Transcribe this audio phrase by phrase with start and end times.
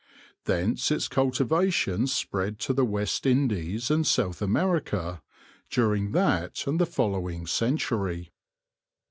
[0.45, 5.21] Thence its cultivation spread to the West Indies and South America,
[5.69, 8.31] dur ing that and the following century.